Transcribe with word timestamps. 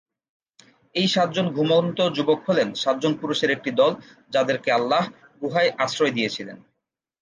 এই 0.95 1.07
সাতজন 1.07 1.47
ঘুমন্ত 1.49 1.97
যুবক 2.15 2.39
হলেন 2.47 2.69
সাতজন 2.73 3.13
পুরুষের 3.21 3.49
একটি 3.51 3.71
দল 3.71 3.91
যাদেরকে 4.31 4.69
আল্লাহ 4.71 5.03
গুহায় 5.41 5.71
আশ্রয় 5.77 6.13
দিয়েছিল। 6.17 6.47